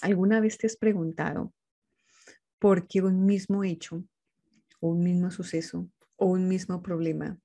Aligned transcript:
¿Alguna 0.00 0.40
vez 0.40 0.58
te 0.58 0.66
has 0.66 0.76
preguntado 0.76 1.52
por 2.58 2.86
qué 2.86 3.02
un 3.02 3.26
mismo 3.26 3.64
hecho 3.64 4.04
o 4.80 4.90
un 4.90 5.00
mismo 5.02 5.30
suceso 5.30 5.88
o 6.16 6.26
un 6.26 6.48
mismo 6.48 6.82
problema, 6.82 7.38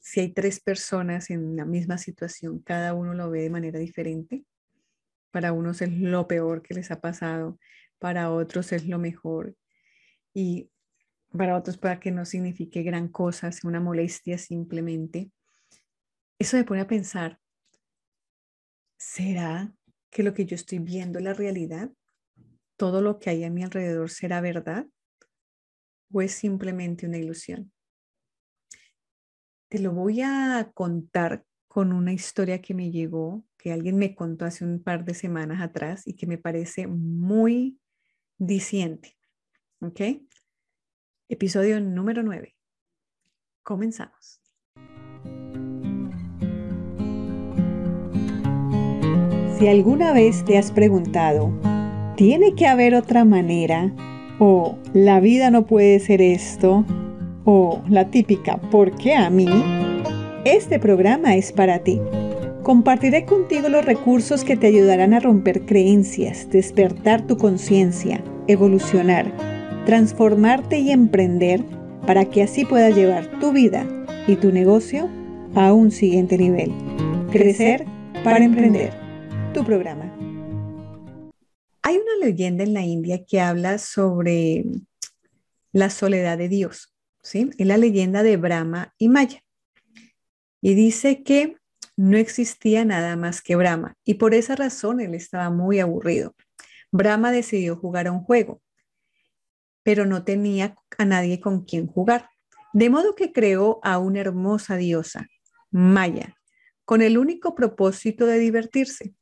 si 0.00 0.20
hay 0.20 0.32
tres 0.32 0.60
personas 0.60 1.30
en 1.30 1.56
la 1.56 1.64
misma 1.64 1.96
situación, 1.96 2.60
cada 2.60 2.94
uno 2.94 3.14
lo 3.14 3.30
ve 3.30 3.42
de 3.42 3.50
manera 3.50 3.78
diferente? 3.78 4.44
Para 5.30 5.52
unos 5.52 5.80
es 5.82 5.92
lo 5.92 6.28
peor 6.28 6.62
que 6.62 6.74
les 6.74 6.90
ha 6.90 7.00
pasado, 7.00 7.58
para 7.98 8.30
otros 8.30 8.72
es 8.72 8.86
lo 8.86 8.98
mejor 8.98 9.56
y 10.34 10.70
para 11.36 11.56
otros 11.56 11.78
para 11.78 11.98
que 12.00 12.10
no 12.10 12.24
signifique 12.24 12.82
gran 12.82 13.08
cosa, 13.08 13.50
sea 13.50 13.68
una 13.68 13.80
molestia 13.80 14.38
simplemente. 14.38 15.30
Eso 16.38 16.56
me 16.56 16.64
pone 16.64 16.82
a 16.82 16.86
pensar, 16.86 17.40
¿será 18.98 19.74
que 20.14 20.22
lo 20.22 20.32
que 20.32 20.46
yo 20.46 20.54
estoy 20.54 20.78
viendo 20.78 21.18
es 21.18 21.24
la 21.24 21.34
realidad? 21.34 21.90
¿Todo 22.76 23.02
lo 23.02 23.18
que 23.18 23.30
hay 23.30 23.42
a 23.42 23.50
mi 23.50 23.64
alrededor 23.64 24.10
será 24.10 24.40
verdad? 24.40 24.86
¿O 26.12 26.22
es 26.22 26.32
simplemente 26.32 27.04
una 27.04 27.18
ilusión? 27.18 27.72
Te 29.68 29.80
lo 29.80 29.92
voy 29.92 30.20
a 30.22 30.70
contar 30.72 31.44
con 31.66 31.92
una 31.92 32.12
historia 32.12 32.62
que 32.62 32.74
me 32.74 32.92
llegó, 32.92 33.44
que 33.58 33.72
alguien 33.72 33.98
me 33.98 34.14
contó 34.14 34.44
hace 34.44 34.64
un 34.64 34.80
par 34.80 35.04
de 35.04 35.14
semanas 35.14 35.60
atrás 35.60 36.06
y 36.06 36.14
que 36.14 36.28
me 36.28 36.38
parece 36.38 36.86
muy 36.86 37.80
diciente. 38.38 39.18
¿Ok? 39.80 40.00
Episodio 41.28 41.80
número 41.80 42.22
9. 42.22 42.54
Comenzamos. 43.64 44.43
Si 49.58 49.68
alguna 49.68 50.12
vez 50.12 50.44
te 50.44 50.58
has 50.58 50.72
preguntado, 50.72 51.52
¿tiene 52.16 52.54
que 52.54 52.66
haber 52.66 52.96
otra 52.96 53.24
manera? 53.24 53.92
¿O 54.40 54.76
la 54.92 55.20
vida 55.20 55.50
no 55.50 55.64
puede 55.64 56.00
ser 56.00 56.20
esto? 56.20 56.84
¿O 57.44 57.80
la 57.88 58.10
típica 58.10 58.56
¿por 58.56 58.96
qué 58.96 59.14
a 59.14 59.30
mí? 59.30 59.46
Este 60.44 60.80
programa 60.80 61.36
es 61.36 61.52
para 61.52 61.78
ti. 61.78 62.00
Compartiré 62.64 63.26
contigo 63.26 63.68
los 63.68 63.84
recursos 63.84 64.42
que 64.42 64.56
te 64.56 64.66
ayudarán 64.66 65.14
a 65.14 65.20
romper 65.20 65.64
creencias, 65.66 66.50
despertar 66.50 67.24
tu 67.24 67.36
conciencia, 67.36 68.24
evolucionar, 68.48 69.30
transformarte 69.86 70.80
y 70.80 70.90
emprender 70.90 71.62
para 72.08 72.24
que 72.24 72.42
así 72.42 72.64
puedas 72.64 72.96
llevar 72.96 73.26
tu 73.38 73.52
vida 73.52 73.86
y 74.26 74.34
tu 74.34 74.50
negocio 74.50 75.08
a 75.54 75.72
un 75.72 75.92
siguiente 75.92 76.38
nivel. 76.38 76.72
Crecer 77.30 77.84
para 78.24 78.44
emprender 78.44 79.03
tu 79.54 79.64
programa. 79.64 80.12
Hay 81.82 81.96
una 81.96 82.26
leyenda 82.26 82.64
en 82.64 82.74
la 82.74 82.82
India 82.82 83.24
que 83.24 83.40
habla 83.40 83.78
sobre 83.78 84.64
la 85.70 85.90
soledad 85.90 86.36
de 86.36 86.48
Dios, 86.48 86.92
¿sí? 87.22 87.50
Es 87.56 87.66
la 87.66 87.76
leyenda 87.76 88.24
de 88.24 88.36
Brahma 88.36 88.92
y 88.98 89.08
Maya. 89.08 89.44
Y 90.60 90.74
dice 90.74 91.22
que 91.22 91.56
no 91.96 92.16
existía 92.16 92.84
nada 92.84 93.14
más 93.14 93.42
que 93.42 93.54
Brahma 93.54 93.94
y 94.04 94.14
por 94.14 94.34
esa 94.34 94.56
razón 94.56 95.00
él 95.00 95.14
estaba 95.14 95.50
muy 95.50 95.78
aburrido. 95.78 96.34
Brahma 96.90 97.30
decidió 97.30 97.76
jugar 97.76 98.08
a 98.08 98.12
un 98.12 98.24
juego, 98.24 98.60
pero 99.84 100.04
no 100.04 100.24
tenía 100.24 100.74
a 100.98 101.04
nadie 101.04 101.38
con 101.38 101.64
quien 101.64 101.86
jugar. 101.86 102.28
De 102.72 102.90
modo 102.90 103.14
que 103.14 103.30
creó 103.30 103.78
a 103.84 103.98
una 103.98 104.18
hermosa 104.18 104.74
diosa, 104.74 105.28
Maya, 105.70 106.36
con 106.84 107.02
el 107.02 107.18
único 107.18 107.54
propósito 107.54 108.26
de 108.26 108.40
divertirse. 108.40 109.14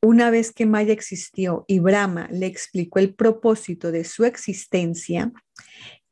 Una 0.00 0.30
vez 0.30 0.52
que 0.52 0.64
Maya 0.64 0.92
existió 0.92 1.64
y 1.66 1.80
Brahma 1.80 2.28
le 2.30 2.46
explicó 2.46 3.00
el 3.00 3.14
propósito 3.14 3.90
de 3.90 4.04
su 4.04 4.24
existencia, 4.24 5.32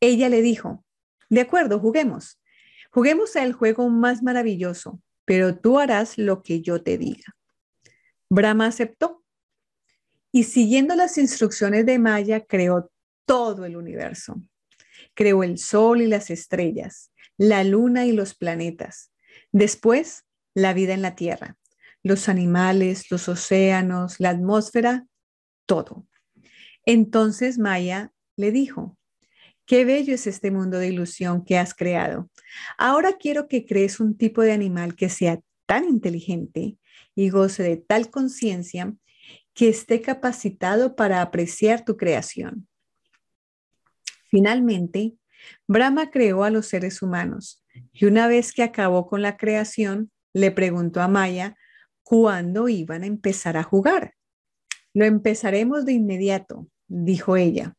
ella 0.01 0.29
le 0.29 0.43
dijo, 0.43 0.85
de 1.29 1.41
acuerdo, 1.43 1.79
juguemos. 1.79 2.41
Juguemos 2.91 3.37
al 3.37 3.53
juego 3.53 3.89
más 3.89 4.23
maravilloso, 4.23 5.01
pero 5.25 5.57
tú 5.57 5.79
harás 5.79 6.19
lo 6.19 6.43
que 6.43 6.63
yo 6.63 6.83
te 6.83 6.99
diga. 6.99 7.37
Brahma 8.29 8.67
aceptó 8.67 9.23
y 10.33 10.45
siguiendo 10.45 10.97
las 10.97 11.17
instrucciones 11.17 11.87
de 11.87 12.01
Maya 12.01 12.45
creó 12.45 12.91
todo 13.25 13.67
el 13.67 13.77
universo. 13.77 14.43
Creó 15.15 15.45
el 15.45 15.59
sol 15.59 16.03
y 16.03 16.09
las 16.09 16.31
estrellas, 16.31 17.13
la 17.37 17.63
luna 17.63 18.05
y 18.05 18.13
los 18.13 18.35
planetas. 18.35 19.13
Después, 19.53 20.25
la 20.55 20.73
vida 20.73 20.93
en 20.93 21.03
la 21.03 21.15
tierra 21.15 21.57
los 22.07 22.29
animales, 22.29 23.11
los 23.11 23.29
océanos, 23.29 24.21
la 24.21 24.31
atmósfera, 24.31 25.07
todo. 25.67 26.07
Entonces 26.85 27.59
Maya 27.59 28.13
le 28.37 28.53
dijo, 28.53 28.97
qué 29.65 29.85
bello 29.85 30.15
es 30.15 30.29
este 30.29 30.53
mundo 30.53 30.79
de 30.79 30.89
ilusión 30.89 31.45
que 31.45 31.59
has 31.59 31.75
creado. 31.75 32.31
Ahora 32.79 33.15
quiero 33.19 33.49
que 33.49 33.67
crees 33.67 33.99
un 33.99 34.17
tipo 34.17 34.43
de 34.43 34.53
animal 34.53 34.95
que 34.95 35.09
sea 35.09 35.41
tan 35.67 35.85
inteligente 35.85 36.77
y 37.17 37.31
goce 37.31 37.65
de 37.65 37.77
tal 37.77 38.09
conciencia 38.09 38.95
que 39.53 39.69
esté 39.69 40.01
capacitado 40.01 40.95
para 40.95 41.23
apreciar 41.23 41.85
tu 41.85 41.97
creación. 41.97 42.69
Finalmente, 44.31 45.17
Brahma 45.67 46.11
creó 46.11 46.45
a 46.45 46.51
los 46.51 46.67
seres 46.67 47.03
humanos 47.03 47.65
y 47.93 48.05
una 48.05 48.29
vez 48.29 48.53
que 48.53 48.63
acabó 48.63 49.09
con 49.09 49.23
la 49.23 49.37
creación, 49.37 50.13
le 50.33 50.53
preguntó 50.53 51.01
a 51.01 51.09
Maya 51.09 51.57
cuándo 52.07 52.69
iban 52.69 53.03
a 53.03 53.07
empezar 53.07 53.57
a 53.57 53.65
jugar. 53.65 54.15
Lo 54.95 55.05
empezaremos 55.05 55.85
de 55.85 55.95
inmediato, 55.95 56.69
dijo 56.87 57.37
ella. 57.37 57.75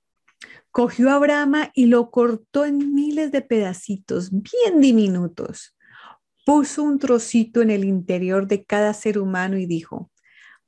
Cogió 0.70 1.12
a 1.12 1.18
Brahma 1.18 1.72
y 1.74 1.86
lo 1.86 2.12
cortó 2.12 2.66
en 2.66 2.94
miles 2.94 3.32
de 3.32 3.42
pedacitos 3.42 4.30
bien 4.32 4.82
diminutos. 4.82 5.78
Puso 6.46 6.84
un 6.84 7.00
trocito 7.00 7.62
en 7.62 7.72
el 7.72 7.86
interior 7.86 8.48
de 8.48 8.66
cada 8.66 8.94
ser 8.94 9.18
humano 9.18 9.58
y 9.58 9.66
dijo, 9.66 10.12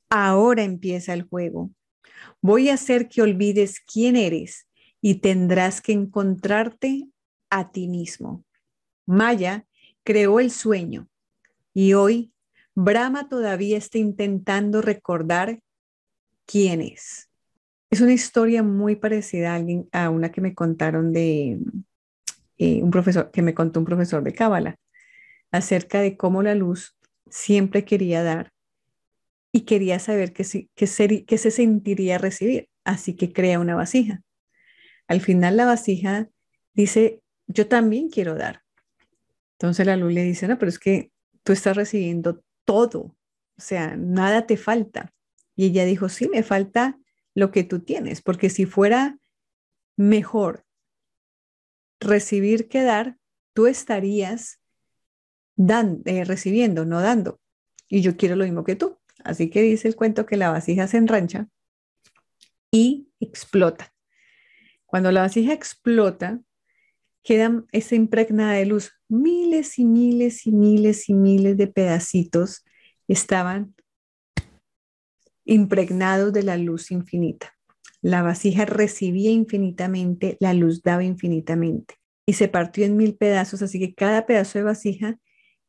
ahora 0.09 0.63
empieza 0.63 1.13
el 1.13 1.23
juego. 1.23 1.69
Voy 2.41 2.69
a 2.69 2.75
hacer 2.75 3.09
que 3.09 3.21
olvides 3.21 3.81
quién 3.81 4.15
eres 4.15 4.69
y 5.01 5.15
tendrás 5.15 5.81
que 5.81 5.91
encontrarte 5.91 7.09
a 7.49 7.71
ti 7.71 7.89
mismo. 7.89 8.45
Maya 9.05 9.65
creó 10.05 10.39
el 10.39 10.49
sueño 10.49 11.09
y 11.73 11.91
hoy 11.91 12.31
Brahma 12.81 13.27
todavía 13.27 13.77
está 13.77 13.97
intentando 13.97 14.81
recordar 14.81 15.59
quién 16.45 16.79
es. 16.79 17.29
Es 17.89 17.99
una 17.99 18.13
historia 18.13 18.63
muy 18.63 18.95
parecida 18.95 19.61
a, 19.91 20.09
una 20.09 20.31
que 20.31 20.39
me 20.39 20.55
contaron 20.55 21.11
de 21.11 21.59
eh, 22.57 22.81
un 22.81 22.89
profesor, 22.89 23.31
que 23.31 23.41
me 23.41 23.53
contó 23.53 23.81
un 23.81 23.85
profesor 23.85 24.23
de 24.23 24.31
Cábala, 24.31 24.77
acerca 25.51 25.99
de 25.99 26.15
cómo 26.15 26.41
la 26.41 26.55
luz 26.55 26.97
siempre 27.29 27.83
quería 27.83 28.23
dar 28.23 28.53
y 29.51 29.61
quería 29.61 29.99
saber 29.99 30.31
qué 30.31 30.45
se, 30.45 30.69
se 30.77 31.51
sentiría 31.51 32.17
recibir. 32.17 32.69
Así 32.85 33.13
que 33.13 33.33
crea 33.33 33.59
una 33.59 33.75
vasija. 33.75 34.21
Al 35.09 35.19
final 35.19 35.57
la 35.57 35.65
vasija 35.65 36.29
dice, 36.73 37.21
yo 37.45 37.67
también 37.67 38.07
quiero 38.09 38.35
dar. 38.35 38.61
Entonces 39.57 39.85
la 39.85 39.97
luz 39.97 40.13
le 40.13 40.23
dice, 40.23 40.47
no, 40.47 40.57
pero 40.57 40.69
es 40.69 40.79
que 40.79 41.11
tú 41.43 41.51
estás 41.51 41.75
recibiendo 41.75 42.41
todo, 42.69 42.99
o 42.99 43.15
sea, 43.57 43.97
nada 43.97 44.45
te 44.45 44.55
falta. 44.55 45.11
Y 45.55 45.65
ella 45.65 45.85
dijo, 45.85 46.07
sí, 46.07 46.29
me 46.29 46.43
falta 46.43 46.99
lo 47.33 47.49
que 47.49 47.63
tú 47.63 47.79
tienes, 47.79 48.21
porque 48.21 48.51
si 48.51 48.67
fuera 48.67 49.17
mejor 49.97 50.67
recibir 51.99 52.69
que 52.69 52.83
dar, 52.83 53.17
tú 53.55 53.65
estarías 53.65 54.61
eh, 55.57 56.23
recibiendo, 56.25 56.85
no 56.85 57.01
dando. 57.01 57.41
Y 57.87 58.01
yo 58.01 58.17
quiero 58.17 58.35
lo 58.35 58.43
mismo 58.43 58.63
que 58.63 58.75
tú. 58.75 58.99
Así 59.23 59.49
que 59.49 59.63
dice 59.63 59.87
el 59.87 59.95
cuento 59.95 60.27
que 60.27 60.37
la 60.37 60.51
vasija 60.51 60.87
se 60.87 60.97
enrancha 60.97 61.47
y 62.69 63.09
explota. 63.19 63.95
Cuando 64.85 65.11
la 65.11 65.21
vasija 65.21 65.53
explota, 65.53 66.39
queda 67.29 67.63
esa 67.71 67.93
impregnada 67.93 68.53
de 68.53 68.65
luz. 68.65 68.91
Miles 69.07 69.77
y 69.77 69.85
miles 69.85 70.47
y 70.47 70.51
miles 70.51 71.09
y 71.09 71.13
miles 71.13 71.57
de 71.57 71.67
pedacitos 71.67 72.65
estaban 73.07 73.75
impregnados 75.45 76.33
de 76.33 76.41
la 76.41 76.57
luz 76.57 76.89
infinita. 76.89 77.53
La 78.01 78.23
vasija 78.23 78.65
recibía 78.65 79.29
infinitamente, 79.29 80.37
la 80.39 80.55
luz 80.55 80.81
daba 80.81 81.03
infinitamente 81.03 81.97
y 82.25 82.33
se 82.33 82.47
partió 82.47 82.83
en 82.83 82.97
mil 82.97 83.15
pedazos, 83.15 83.61
así 83.61 83.79
que 83.79 83.93
cada 83.93 84.25
pedazo 84.25 84.57
de 84.57 84.63
vasija 84.63 85.19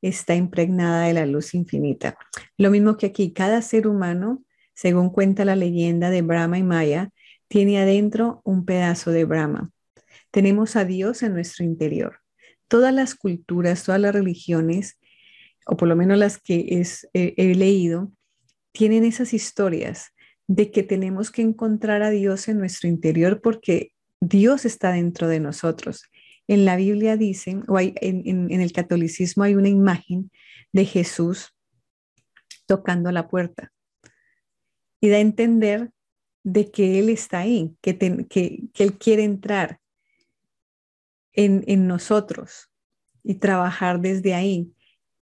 está 0.01 0.37
impregnada 0.37 1.09
de 1.09 1.13
la 1.13 1.27
luz 1.27 1.53
infinita. 1.53 2.17
Lo 2.57 2.71
mismo 2.71 2.97
que 2.97 3.05
aquí, 3.05 3.35
cada 3.35 3.61
ser 3.61 3.87
humano, 3.87 4.43
según 4.73 5.11
cuenta 5.11 5.45
la 5.45 5.57
leyenda 5.57 6.09
de 6.09 6.23
Brahma 6.23 6.57
y 6.57 6.63
Maya, 6.63 7.11
tiene 7.49 7.79
adentro 7.79 8.41
un 8.45 8.65
pedazo 8.65 9.11
de 9.11 9.27
Brahma. 9.27 9.71
Tenemos 10.31 10.77
a 10.77 10.85
Dios 10.85 11.23
en 11.23 11.35
nuestro 11.35 11.65
interior. 11.65 12.21
Todas 12.69 12.95
las 12.95 13.15
culturas, 13.15 13.85
todas 13.85 14.01
las 14.01 14.15
religiones, 14.15 14.99
o 15.67 15.77
por 15.77 15.89
lo 15.89 15.97
menos 15.97 16.19
las 16.19 16.39
que 16.39 16.83
he 17.13 17.55
leído, 17.55 18.13
tienen 18.73 19.05
esas 19.05 19.35
historias 19.35 20.13
de 20.47 20.71
que 20.71 20.83
tenemos 20.83 21.31
que 21.31 21.43
encontrar 21.43 22.03
a 22.03 22.11
Dios 22.11 22.49
en 22.49 22.59
nuestro 22.59 22.89
interior 22.89 23.41
porque 23.41 23.93
Dios 24.21 24.65
está 24.65 24.93
dentro 24.93 25.29
de 25.29 25.41
nosotros. 25.41 26.05
En 26.47 26.65
la 26.65 26.77
Biblia 26.77 27.17
dicen, 27.17 27.65
o 27.69 27.77
hay, 27.77 27.95
en, 28.01 28.51
el 28.51 28.73
catolicismo 28.73 29.45
hay 29.45 29.55
una 29.55 29.69
imagen 29.69 30.31
de 30.73 30.85
Jesús 30.85 31.55
tocando 32.67 33.11
la 33.13 33.29
puerta 33.29 33.73
y 35.01 35.09
da 35.09 35.17
a 35.17 35.21
entender 35.21 35.91
de 36.43 36.71
que 36.71 36.99
Él 36.99 37.09
está 37.09 37.41
ahí, 37.41 37.77
que, 37.81 37.97
Él 38.75 38.99
quiere 38.99 39.25
entrar 39.25 39.80
en, 41.33 41.87
nosotros 41.87 42.71
y 43.23 43.37
trabajar 43.37 44.01
desde 44.01 44.35
ahí, 44.35 44.73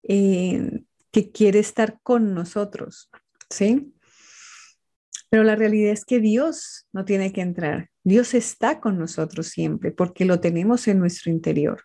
eh, 0.02 0.82
que 1.10 1.30
quiere 1.30 1.58
estar 1.58 1.98
con 2.02 2.34
nosotros, 2.34 3.10
¿sí? 3.50 3.92
Pero 5.30 5.42
la 5.42 5.56
realidad 5.56 5.92
es 5.92 6.04
que 6.04 6.20
Dios 6.20 6.86
no 6.92 7.04
tiene 7.04 7.32
que 7.32 7.40
entrar. 7.40 7.90
Dios 8.04 8.34
está 8.34 8.80
con 8.80 8.98
nosotros 8.98 9.48
siempre 9.48 9.90
porque 9.90 10.24
lo 10.24 10.40
tenemos 10.40 10.86
en 10.88 10.98
nuestro 10.98 11.32
interior. 11.32 11.82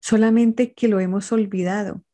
Solamente 0.00 0.74
que 0.74 0.88
lo 0.88 1.00
hemos 1.00 1.32
olvidado. 1.32 2.04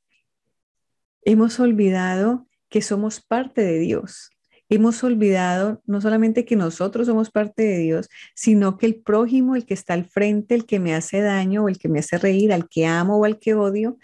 Hemos 1.22 1.60
olvidado 1.60 2.48
que 2.68 2.80
somos 2.80 3.20
parte 3.20 3.62
de 3.62 3.78
Dios. 3.78 4.30
Hemos 4.72 5.02
olvidado 5.02 5.82
no 5.84 6.00
solamente 6.00 6.44
que 6.44 6.54
nosotros 6.54 7.08
somos 7.08 7.30
parte 7.30 7.64
de 7.64 7.78
Dios, 7.78 8.08
sino 8.36 8.78
que 8.78 8.86
el 8.86 8.94
prójimo, 9.02 9.56
el 9.56 9.66
que 9.66 9.74
está 9.74 9.94
al 9.94 10.04
frente, 10.04 10.54
el 10.54 10.64
que 10.64 10.78
me 10.78 10.94
hace 10.94 11.20
daño 11.20 11.64
o 11.64 11.68
el 11.68 11.76
que 11.76 11.88
me 11.88 11.98
hace 11.98 12.18
reír, 12.18 12.52
al 12.52 12.68
que 12.68 12.86
amo 12.86 13.18
o 13.18 13.24
al 13.24 13.40
que 13.40 13.54
odio, 13.54 13.98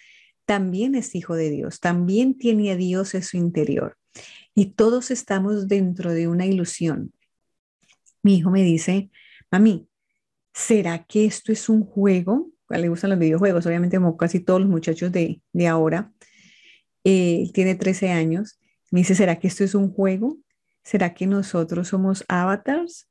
también 0.44 0.96
es 0.96 1.14
hijo 1.14 1.36
de 1.36 1.50
Dios, 1.50 1.78
también 1.78 2.36
tiene 2.36 2.72
a 2.72 2.76
Dios 2.76 3.14
en 3.14 3.22
su 3.22 3.36
interior. 3.36 3.96
Y 4.56 4.72
todos 4.72 5.12
estamos 5.12 5.68
dentro 5.68 6.12
de 6.12 6.26
una 6.26 6.46
ilusión. 6.46 7.12
Mi 8.24 8.38
hijo 8.38 8.50
me 8.50 8.64
dice, 8.64 9.08
mami, 9.52 9.88
¿será 10.52 11.04
que 11.04 11.26
esto 11.26 11.52
es 11.52 11.68
un 11.68 11.84
juego? 11.84 12.50
Le 12.70 12.88
gustan 12.88 13.10
los 13.10 13.20
videojuegos, 13.20 13.66
obviamente 13.66 13.98
como 13.98 14.16
casi 14.16 14.40
todos 14.40 14.60
los 14.60 14.68
muchachos 14.68 15.12
de, 15.12 15.40
ahora. 15.68 16.12
Eh, 17.04 17.50
tiene 17.54 17.76
13 17.76 18.10
años. 18.10 18.58
Me 18.90 19.00
dice, 19.00 19.14
¿será 19.14 19.38
que 19.38 19.46
esto 19.46 19.62
es 19.62 19.76
un 19.76 19.92
juego? 19.92 20.38
¿Será 20.86 21.14
que 21.14 21.26
nosotros 21.26 21.88
somos 21.88 22.24
avatars 22.28 23.10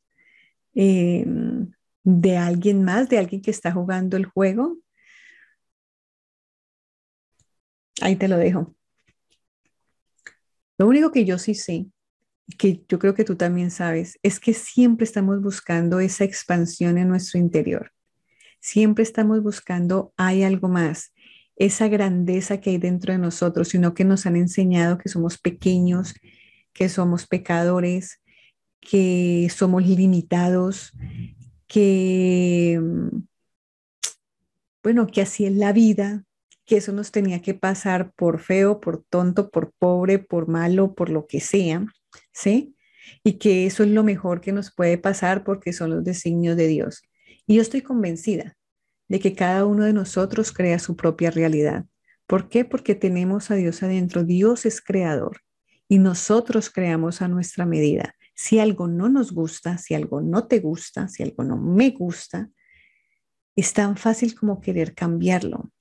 em, 0.74 1.74
de 2.06 2.38
alguien 2.38 2.86
más, 2.86 3.10
de 3.10 3.18
alguien 3.18 3.42
que 3.42 3.52
está 3.52 3.74
jugando 3.74 4.16
el 4.16 4.24
juego? 4.24 4.78
Ahí 8.00 8.16
te 8.16 8.30
lo 8.30 8.38
dejo. 8.38 8.74
Lo 10.78 10.88
único 10.88 11.12
que 11.12 11.26
yo 11.26 11.38
sí 11.38 11.54
sé, 11.54 11.88
que 12.58 12.82
yo 12.88 12.98
creo 12.98 13.14
que 13.14 13.26
tú 13.26 13.36
también 13.36 13.72
sabes, 13.72 14.20
es 14.24 14.40
que 14.40 14.54
siempre 14.54 15.04
estamos 15.04 15.42
buscando 15.42 16.00
esa 16.00 16.24
expansión 16.24 16.98
en 16.98 17.10
nuestro 17.10 17.42
interior. 17.42 17.92
Siempre 18.62 19.04
estamos 19.04 19.44
buscando, 19.44 20.14
hay 20.16 20.44
algo 20.44 20.70
más, 20.70 21.14
esa 21.58 21.90
grandeza 21.90 22.62
que 22.62 22.70
hay 22.70 22.78
dentro 22.78 23.12
de 23.12 23.20
nosotros, 23.20 23.68
sino 23.68 23.94
que 23.94 24.06
nos 24.06 24.26
han 24.26 24.38
enseñado 24.38 24.98
que 24.98 25.10
somos 25.10 25.38
pequeños, 25.38 26.14
que 26.76 26.90
somos 26.90 27.26
pecadores, 27.26 28.22
que 28.82 29.48
somos 29.50 29.88
limitados, 29.88 30.92
que, 31.68 32.80
bueno, 34.84 35.08
que 35.08 35.22
así 35.22 35.46
es 35.46 35.54
la 35.54 35.72
vida, 35.72 36.26
que 36.66 36.78
eso 36.78 36.92
nos 36.92 37.12
tenía 37.12 37.42
que 37.42 37.54
pasar 37.54 38.12
por 38.14 38.40
feo, 38.40 38.82
por 38.82 39.04
tonto, 39.04 39.50
por 39.50 39.72
pobre, 39.80 40.20
por 40.20 40.48
malo, 40.48 40.94
por 40.94 41.10
lo 41.10 41.28
que 41.28 41.40
sea, 41.40 41.86
¿sí? 42.34 42.76
Y 43.24 43.34
que 43.34 43.66
eso 43.66 43.84
es 43.84 43.90
lo 43.90 44.04
mejor 44.04 44.42
que 44.42 44.52
nos 44.52 44.74
puede 44.74 44.98
pasar 44.98 45.44
porque 45.46 45.72
son 45.72 45.92
los 45.92 46.04
designios 46.04 46.58
de 46.58 46.68
Dios. 46.68 47.04
Y 47.48 47.56
yo 47.56 47.62
estoy 47.62 47.82
convencida 47.82 48.56
de 49.08 49.20
que 49.20 49.34
cada 49.34 49.66
uno 49.66 49.86
de 49.86 49.94
nosotros 49.94 50.52
crea 50.52 50.80
su 50.80 50.98
propia 50.98 51.32
realidad. 51.32 51.86
¿Por 52.28 52.50
qué? 52.50 52.66
Porque 52.66 52.96
tenemos 52.96 53.50
a 53.52 53.56
Dios 53.56 53.82
adentro. 53.84 54.24
Dios 54.24 54.66
es 54.66 54.82
creador 54.82 55.45
y 55.88 56.00
nosotros 56.00 56.70
creamos 56.70 57.22
a 57.22 57.28
nuestra 57.28 57.66
medida. 57.66 58.16
Si 58.34 58.60
algo 58.60 58.88
no 58.88 59.10
nos 59.10 59.32
gusta, 59.32 59.78
si 59.78 59.94
algo 59.94 60.22
no 60.22 60.48
te 60.48 60.60
gusta, 60.60 61.08
si 61.08 61.24
algo 61.24 61.44
no 61.44 61.58
me 61.58 61.92
gusta, 61.92 62.50
es 63.56 63.74
tan 63.74 63.96
fácil 63.96 64.36
como 64.36 64.60
querer 64.60 64.94
cambiarlo. 64.94 65.72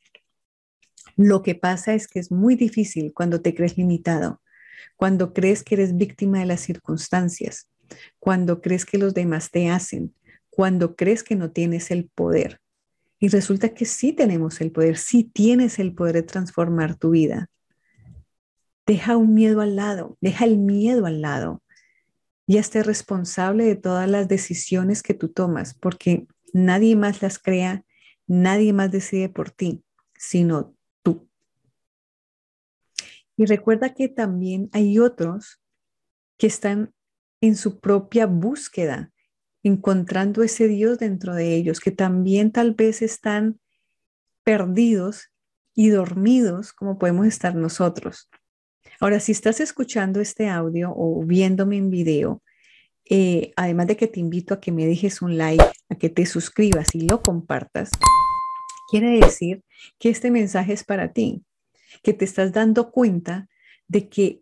Lo 1.16 1.42
que 1.42 1.54
pasa 1.54 1.94
es 1.94 2.06
que 2.08 2.18
es 2.18 2.30
muy 2.30 2.54
difícil 2.54 3.12
cuando 3.14 3.40
te 3.40 3.54
crees 3.54 3.76
limitado, 3.76 4.40
cuando 4.96 5.32
crees 5.32 5.62
que 5.62 5.76
eres 5.76 5.96
víctima 5.96 6.40
de 6.40 6.46
las 6.46 6.60
circunstancias, 6.60 7.68
cuando 8.18 8.60
crees 8.60 8.84
que 8.84 8.98
los 8.98 9.14
demás 9.14 9.50
te 9.50 9.68
hacen, 9.68 10.14
cuando 10.50 10.96
crees 10.96 11.22
que 11.22 11.36
no 11.36 11.50
tienes 11.50 11.90
el 11.90 12.08
poder. 12.08 12.60
Y 13.18 13.28
resulta 13.28 13.70
que 13.70 13.84
sí 13.84 14.12
tenemos 14.12 14.60
el 14.60 14.70
poder, 14.70 14.96
sí 14.96 15.24
tienes 15.24 15.78
el 15.78 15.94
poder 15.94 16.16
de 16.16 16.22
transformar 16.24 16.96
tu 16.96 17.10
vida. 17.10 17.48
Deja 18.86 19.16
un 19.16 19.34
miedo 19.34 19.60
al 19.60 19.76
lado, 19.76 20.18
deja 20.20 20.44
el 20.44 20.58
miedo 20.58 21.06
al 21.06 21.22
lado 21.22 21.62
y 22.46 22.58
esté 22.58 22.82
responsable 22.82 23.64
de 23.64 23.76
todas 23.76 24.08
las 24.08 24.28
decisiones 24.28 25.02
que 25.02 25.14
tú 25.14 25.28
tomas, 25.28 25.74
porque 25.74 26.26
nadie 26.52 26.94
más 26.94 27.22
las 27.22 27.38
crea, 27.38 27.84
nadie 28.26 28.72
más 28.72 28.90
decide 28.90 29.28
por 29.30 29.50
ti, 29.50 29.82
sino 30.16 30.74
y 33.36 33.46
recuerda 33.46 33.94
que 33.94 34.08
también 34.08 34.68
hay 34.72 34.98
otros 34.98 35.60
que 36.38 36.46
están 36.46 36.94
en 37.40 37.56
su 37.56 37.80
propia 37.80 38.26
búsqueda, 38.26 39.12
encontrando 39.62 40.42
ese 40.42 40.68
Dios 40.68 40.98
dentro 40.98 41.34
de 41.34 41.54
ellos, 41.54 41.80
que 41.80 41.90
también 41.90 42.52
tal 42.52 42.74
vez 42.74 43.02
están 43.02 43.60
perdidos 44.44 45.32
y 45.74 45.88
dormidos 45.88 46.72
como 46.72 46.98
podemos 46.98 47.26
estar 47.26 47.54
nosotros. 47.54 48.28
Ahora, 49.00 49.20
si 49.20 49.32
estás 49.32 49.60
escuchando 49.60 50.20
este 50.20 50.48
audio 50.48 50.92
o 50.94 51.24
viéndome 51.24 51.76
en 51.76 51.90
video, 51.90 52.42
eh, 53.10 53.52
además 53.56 53.86
de 53.86 53.96
que 53.96 54.06
te 54.06 54.20
invito 54.20 54.54
a 54.54 54.60
que 54.60 54.72
me 54.72 54.86
dejes 54.86 55.20
un 55.20 55.36
like, 55.36 55.64
a 55.88 55.94
que 55.96 56.08
te 56.08 56.24
suscribas 56.26 56.94
y 56.94 57.00
lo 57.00 57.20
compartas, 57.20 57.90
quiere 58.90 59.20
decir 59.20 59.62
que 59.98 60.08
este 60.08 60.30
mensaje 60.30 60.72
es 60.72 60.84
para 60.84 61.12
ti 61.12 61.42
que 62.02 62.12
te 62.12 62.24
estás 62.24 62.52
dando 62.52 62.90
cuenta 62.90 63.48
de 63.88 64.08
que 64.08 64.40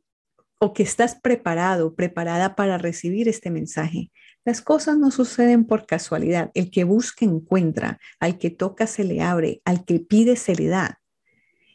o 0.58 0.72
que 0.72 0.84
estás 0.84 1.16
preparado, 1.16 1.96
preparada 1.96 2.54
para 2.54 2.78
recibir 2.78 3.28
este 3.28 3.50
mensaje. 3.50 4.12
Las 4.44 4.62
cosas 4.62 4.96
no 4.96 5.10
suceden 5.10 5.64
por 5.64 5.86
casualidad. 5.86 6.52
El 6.54 6.70
que 6.70 6.84
busca 6.84 7.24
encuentra, 7.24 7.98
al 8.20 8.38
que 8.38 8.50
toca 8.50 8.86
se 8.86 9.02
le 9.02 9.22
abre, 9.22 9.60
al 9.64 9.84
que 9.84 9.98
pide 9.98 10.36
se 10.36 10.54
le 10.54 10.68
da. 10.68 11.01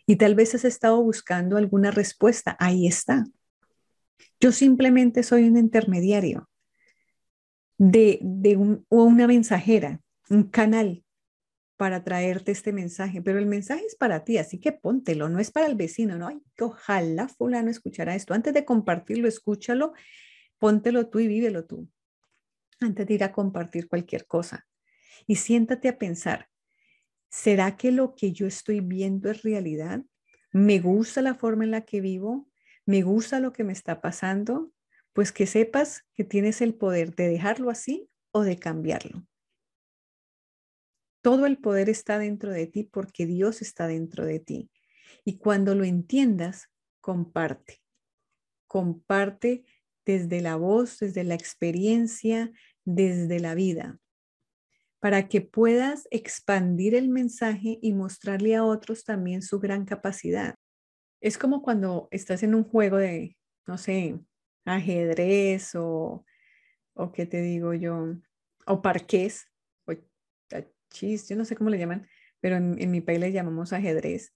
Y 0.07 0.15
tal 0.15 0.33
vez 0.33 0.55
has 0.55 0.65
estado 0.65 1.03
buscando 1.03 1.57
alguna 1.57 1.91
respuesta. 1.91 2.55
Ahí 2.59 2.87
está. 2.87 3.25
Yo 4.39 4.51
simplemente 4.51 5.21
soy 5.21 5.43
un 5.43 5.57
intermediario 5.57 6.49
de, 7.77 8.17
de 8.21 8.57
una 8.89 9.27
mensajera, 9.27 10.01
un 10.29 10.43
canal 10.43 11.03
para 11.75 12.03
traerte 12.03 12.51
este 12.51 12.73
mensaje, 12.73 13.21
pero 13.21 13.37
el 13.37 13.45
mensaje 13.45 13.85
es 13.85 13.95
para 13.95 14.23
ti, 14.23 14.39
así 14.39 14.59
que 14.59 14.71
póntelo, 14.71 15.29
no 15.29 15.39
es 15.39 15.51
para 15.51 15.67
el 15.67 15.75
vecino, 15.75 16.17
no, 16.17 16.27
hay 16.27 16.41
ojalá 16.59 17.27
fulano 17.27 17.69
escuchara 17.69 18.15
esto. 18.15 18.33
Antes 18.33 18.53
de 18.53 18.65
compartirlo, 18.65 19.27
escúchalo, 19.27 19.93
póntelo 20.57 21.09
tú 21.09 21.19
y 21.19 21.27
vívelo 21.27 21.65
tú, 21.65 21.87
antes 22.79 23.05
de 23.05 23.13
ir 23.13 23.23
a 23.23 23.31
compartir 23.31 23.87
cualquier 23.87 24.25
cosa. 24.25 24.65
Y 25.27 25.35
siéntate 25.35 25.87
a 25.87 25.99
pensar, 25.99 26.49
¿será 27.29 27.77
que 27.77 27.91
lo 27.91 28.15
que 28.15 28.31
yo 28.31 28.47
estoy 28.47 28.79
viendo 28.79 29.29
es 29.29 29.43
realidad? 29.43 30.03
¿Me 30.51 30.79
gusta 30.79 31.21
la 31.21 31.35
forma 31.35 31.63
en 31.63 31.71
la 31.71 31.81
que 31.81 32.01
vivo? 32.01 32.49
¿Me 32.85 33.01
gusta 33.01 33.39
lo 33.39 33.53
que 33.53 33.63
me 33.63 33.73
está 33.73 34.01
pasando? 34.01 34.71
Pues 35.13 35.31
que 35.31 35.45
sepas 35.45 36.05
que 36.13 36.23
tienes 36.23 36.61
el 36.61 36.75
poder 36.75 37.15
de 37.15 37.27
dejarlo 37.27 37.69
así 37.69 38.09
o 38.31 38.43
de 38.43 38.57
cambiarlo. 38.57 39.25
Todo 41.21 41.45
el 41.45 41.57
poder 41.57 41.89
está 41.89 42.19
dentro 42.19 42.51
de 42.51 42.67
ti 42.67 42.83
porque 42.83 43.25
Dios 43.25 43.61
está 43.61 43.87
dentro 43.87 44.25
de 44.25 44.39
ti. 44.39 44.71
Y 45.25 45.37
cuando 45.37 45.75
lo 45.75 45.83
entiendas, 45.83 46.69
comparte. 47.01 47.81
Comparte 48.67 49.65
desde 50.05 50.39
la 50.41 50.55
voz, 50.55 50.99
desde 50.99 51.25
la 51.25 51.35
experiencia, 51.35 52.51
desde 52.85 53.41
la 53.41 53.53
vida, 53.55 53.99
para 54.99 55.27
que 55.27 55.41
puedas 55.41 56.07
expandir 56.11 56.95
el 56.95 57.09
mensaje 57.09 57.79
y 57.81 57.93
mostrarle 57.93 58.55
a 58.55 58.63
otros 58.63 59.03
también 59.03 59.41
su 59.41 59.59
gran 59.59 59.85
capacidad. 59.85 60.55
Es 61.21 61.37
como 61.37 61.61
cuando 61.61 62.07
estás 62.11 62.43
en 62.43 62.55
un 62.55 62.63
juego 62.63 62.97
de, 62.97 63.37
no 63.65 63.77
sé, 63.77 64.19
ajedrez 64.65 65.75
o, 65.75 66.25
o 66.93 67.11
qué 67.11 67.25
te 67.25 67.41
digo 67.41 67.73
yo, 67.73 68.15
o 68.65 68.81
parqués, 68.81 69.45
chis, 70.89 71.27
yo 71.27 71.35
no 71.35 71.45
sé 71.45 71.55
cómo 71.55 71.69
le 71.69 71.77
llaman, 71.77 72.07
pero 72.39 72.57
en, 72.57 72.91
mi 72.91 73.01
país 73.01 73.19
le 73.19 73.31
llamamos 73.31 73.73
ajedrez. 73.73 74.33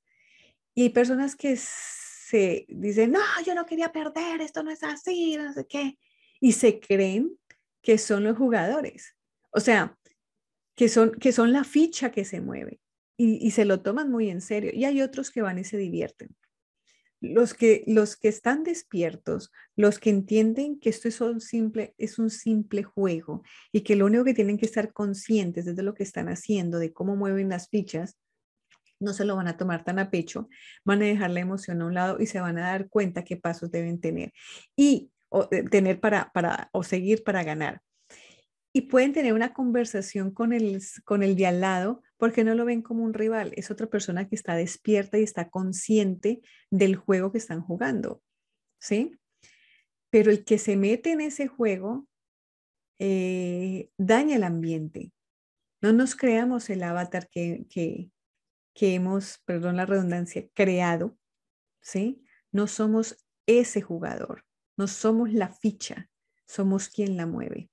Y 0.74 0.84
hay 0.84 0.90
personas 0.90 1.36
que 1.36 1.56
se 1.58 2.66
dicen, 2.70 3.12
no, 3.12 3.20
yo 3.46 3.56
no 3.56 3.66
quería 3.66 3.92
perder, 3.92 4.42
esto 4.42 4.64
no 4.64 4.72
es 4.72 4.84
así, 4.84 5.38
no 5.38 5.52
sé 5.54 5.66
qué. 5.68 5.98
y 6.40 6.54
se 6.54 6.80
creen 6.80 7.38
que 7.82 7.98
son 7.98 8.24
los 8.24 8.38
jugadores. 8.38 9.16
O 9.52 9.60
sea, 9.60 9.98
que 10.82 10.90
son, 10.90 11.12
que 11.12 11.32
son 11.32 11.54
la 11.54 11.64
ficha 11.64 12.10
que 12.10 12.26
se 12.26 12.42
mueve 12.42 12.80
y, 13.16 13.36
y 13.46 13.52
se 13.52 13.66
lo 13.66 13.84
toman 13.84 14.10
muy 14.10 14.32
en 14.32 14.42
serio. 14.42 14.72
Y 14.74 14.86
hay 14.86 15.04
otros 15.04 15.30
que 15.30 15.44
van 15.44 15.60
y 15.60 15.64
se 15.64 15.78
divierten. 15.78 16.36
Los 17.20 17.54
que, 17.54 17.84
los 17.86 18.16
que 18.16 18.30
están 18.30 18.64
despiertos, 18.64 19.52
los 19.76 20.00
que 20.00 20.10
entienden 20.10 20.80
que 20.80 20.90
esto 20.90 21.08
es 21.08 21.22
un, 21.22 21.40
simple, 21.40 21.94
es 22.00 22.18
un 22.18 22.32
simple 22.32 22.82
juego 22.82 23.44
y 23.72 23.82
que 23.82 23.96
lo 23.96 24.08
único 24.08 24.24
que 24.24 24.34
tienen 24.34 24.58
que 24.58 24.66
estar 24.66 24.92
conscientes 24.92 25.66
de 25.66 25.84
lo 25.84 25.94
que 25.94 26.02
están 26.02 26.30
haciendo, 26.30 26.80
de 26.80 26.92
cómo 26.92 27.16
mueven 27.16 27.50
las 27.50 27.70
fichas, 27.70 28.18
no 29.00 29.14
se 29.14 29.24
lo 29.24 29.36
van 29.36 29.50
a 29.50 29.58
tomar 29.58 29.84
tan 29.84 30.00
a 30.00 30.10
pecho, 30.10 30.50
van 30.84 31.04
a 31.04 31.06
dejar 31.06 31.30
la 31.30 31.42
emoción 31.42 31.84
a 31.84 31.86
un 31.86 31.94
lado 31.94 32.18
y 32.20 32.26
se 32.26 32.40
van 32.40 32.58
a 32.58 32.72
dar 32.72 32.90
cuenta 32.90 33.24
qué 33.24 33.38
pasos 33.38 33.70
deben 33.70 34.02
tener 34.02 34.34
y 34.76 35.12
eh, 35.52 35.62
tener 35.70 36.00
para, 36.00 36.32
para 36.34 36.70
o 36.72 36.82
seguir 36.82 37.24
para 37.24 37.44
ganar. 37.44 37.84
Y 38.74 38.84
pueden 38.84 39.14
tener 39.14 39.34
una 39.34 39.54
conversación 39.54 40.32
con 40.32 40.54
el, 40.54 40.82
con 41.04 41.24
el 41.24 41.36
de 41.36 41.48
al 41.48 41.62
lado 41.62 42.02
porque 42.18 42.44
no 42.44 42.54
lo 42.54 42.66
ven 42.66 42.84
como 42.84 43.04
un 43.04 43.16
rival, 43.16 43.52
es 43.56 43.72
otra 43.72 43.88
persona 43.88 44.30
que 44.30 44.36
está 44.36 44.56
despierta 44.56 45.18
y 45.18 45.24
está 45.24 45.50
consciente 45.50 46.42
del 46.70 46.96
juego 46.96 47.32
que 47.32 47.40
están 47.40 47.62
jugando, 47.62 48.22
¿sí? 48.80 49.18
Pero 50.12 50.30
el 50.30 50.46
que 50.46 50.60
se 50.60 50.78
mete 50.78 51.14
en 51.14 51.22
ese 51.22 51.48
juego 51.48 52.08
eh, 53.00 53.90
daña 53.98 54.36
el 54.36 54.44
ambiente. 54.44 55.12
No 55.82 55.94
nos 55.94 56.16
creamos 56.16 56.70
el 56.70 56.84
avatar 56.84 57.28
que, 57.28 57.66
que, 57.72 58.12
que 58.76 58.94
hemos, 58.94 59.40
perdón 59.46 59.78
la 59.78 59.88
redundancia, 59.88 60.48
creado, 60.54 61.18
¿sí? 61.82 62.24
No 62.52 62.68
somos 62.68 63.26
ese 63.48 63.82
jugador, 63.82 64.46
no 64.78 64.88
somos 64.88 65.34
la 65.34 65.50
ficha, 65.50 66.12
somos 66.46 66.88
quien 66.88 67.18
la 67.18 67.26
mueve. 67.26 67.71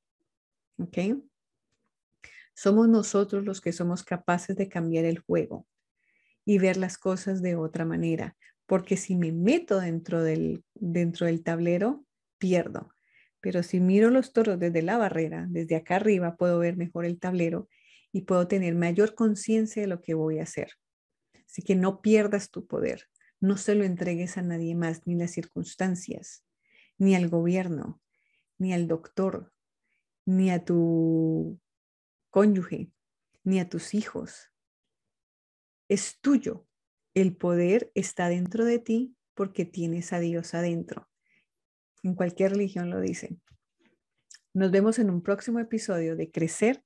¿Ok? 0.79 0.99
Somos 2.55 2.89
nosotros 2.89 3.45
los 3.45 3.61
que 3.61 3.73
somos 3.73 4.03
capaces 4.03 4.57
de 4.57 4.69
cambiar 4.69 5.05
el 5.05 5.19
juego 5.19 5.67
y 6.45 6.59
ver 6.59 6.77
las 6.77 6.99
cosas 6.99 7.43
de 7.43 7.57
otra 7.57 7.85
manera, 7.85 8.37
porque 8.67 8.97
si 8.97 9.15
me 9.15 9.33
meto 9.33 9.81
dentro 9.81 10.23
del, 10.23 10.65
dentro 10.75 11.27
del 11.27 11.43
tablero, 11.43 12.05
pierdo. 12.39 12.93
Pero 13.41 13.63
si 13.63 13.81
miro 13.81 14.11
los 14.11 14.33
toros 14.33 14.59
desde 14.59 14.83
la 14.83 14.97
barrera, 14.99 15.47
desde 15.49 15.77
acá 15.77 15.97
arriba, 15.97 16.37
puedo 16.37 16.59
ver 16.59 16.77
mejor 16.77 17.05
el 17.05 17.21
tablero 17.21 17.69
y 18.13 18.23
puedo 18.23 18.49
tener 18.49 18.75
mayor 18.75 19.15
conciencia 19.15 19.83
de 19.83 19.89
lo 19.89 20.01
que 20.01 20.15
voy 20.15 20.39
a 20.39 20.45
hacer. 20.45 20.73
Así 21.47 21.63
que 21.63 21.77
no 21.77 22.03
pierdas 22.03 22.51
tu 22.51 22.67
poder, 22.67 23.09
no 23.41 23.57
se 23.57 23.75
lo 23.75 23.85
entregues 23.85 24.37
a 24.37 24.43
nadie 24.43 24.75
más, 24.75 25.07
ni 25.07 25.15
las 25.15 25.31
circunstancias, 25.31 26.45
ni 26.99 27.15
al 27.15 27.29
gobierno, 27.29 28.01
ni 28.59 28.73
al 28.73 28.89
doctor, 28.89 29.53
ni 30.29 30.51
a 30.51 30.63
tu 30.63 31.59
cónyuge, 32.29 32.93
ni 33.45 33.61
a 33.61 33.69
tus 33.71 33.95
hijos. 33.95 34.53
Es 35.89 36.21
tuyo. 36.21 36.67
El 37.15 37.35
poder 37.35 37.91
está 37.95 38.29
dentro 38.29 38.67
de 38.67 38.79
ti 38.79 39.17
porque 39.35 39.65
tienes 39.65 40.13
a 40.13 40.19
Dios 40.19 40.53
adentro. 40.53 41.09
En 42.03 42.15
cualquier 42.15 42.53
religión 42.53 42.91
lo 42.91 43.01
dicen. 43.01 43.41
Nos 44.53 44.71
vemos 44.71 44.99
en 44.99 45.09
un 45.09 45.23
próximo 45.23 45.61
episodio 45.61 46.15
de 46.15 46.31
Crecer 46.31 46.85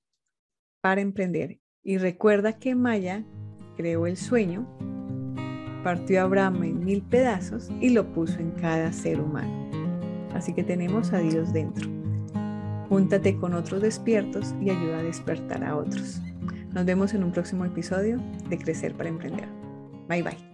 para 0.80 1.00
Emprender. 1.00 1.60
Y 1.82 1.98
recuerda 1.98 2.60
que 2.60 2.76
Maya 2.76 3.26
creó 3.76 4.06
el 4.06 4.16
sueño, 4.16 4.68
partió 5.82 6.20
a 6.20 6.22
Abraham 6.22 6.62
en 6.62 6.84
mil 6.84 7.02
pedazos 7.02 7.70
y 7.80 7.90
lo 7.90 8.12
puso 8.12 8.38
en 8.38 8.52
cada 8.52 8.92
ser 8.92 9.20
humano. 9.20 10.30
Así 10.32 10.54
que 10.54 10.62
tenemos 10.62 11.12
a 11.12 11.18
Dios 11.18 11.52
dentro. 11.52 12.01
Júntate 12.92 13.38
con 13.38 13.54
otros 13.54 13.80
despiertos 13.80 14.54
y 14.60 14.68
ayuda 14.68 14.98
a 14.98 15.02
despertar 15.02 15.64
a 15.64 15.76
otros. 15.76 16.20
Nos 16.74 16.84
vemos 16.84 17.14
en 17.14 17.24
un 17.24 17.32
próximo 17.32 17.64
episodio 17.64 18.20
de 18.50 18.58
Crecer 18.58 18.92
para 18.92 19.08
Emprender. 19.08 19.48
Bye 20.10 20.22
bye. 20.22 20.51